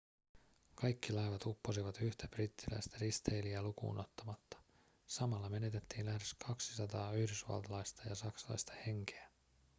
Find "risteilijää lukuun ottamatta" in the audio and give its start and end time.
2.99-4.57